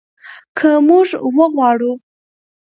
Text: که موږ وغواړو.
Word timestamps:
که 0.57 0.69
موږ 0.87 1.07
وغواړو. 1.37 1.91